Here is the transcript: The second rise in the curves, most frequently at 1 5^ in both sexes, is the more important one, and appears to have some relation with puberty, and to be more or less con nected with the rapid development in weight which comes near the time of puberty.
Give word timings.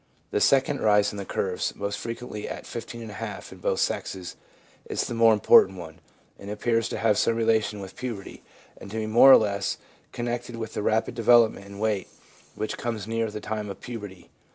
The 0.31 0.41
second 0.41 0.81
rise 0.81 1.11
in 1.11 1.19
the 1.19 1.25
curves, 1.27 1.75
most 1.75 1.99
frequently 1.99 2.49
at 2.49 2.63
1 2.63 2.63
5^ 2.81 3.51
in 3.51 3.57
both 3.59 3.79
sexes, 3.79 4.35
is 4.85 5.03
the 5.05 5.13
more 5.13 5.31
important 5.31 5.77
one, 5.77 5.99
and 6.39 6.49
appears 6.49 6.89
to 6.89 6.97
have 6.97 7.19
some 7.19 7.35
relation 7.35 7.79
with 7.81 7.95
puberty, 7.95 8.41
and 8.77 8.89
to 8.89 8.97
be 8.97 9.05
more 9.05 9.31
or 9.31 9.37
less 9.37 9.77
con 10.11 10.25
nected 10.25 10.55
with 10.55 10.73
the 10.73 10.81
rapid 10.81 11.13
development 11.13 11.67
in 11.67 11.77
weight 11.77 12.07
which 12.55 12.79
comes 12.79 13.07
near 13.07 13.29
the 13.29 13.39
time 13.39 13.69
of 13.69 13.79
puberty. 13.79 14.31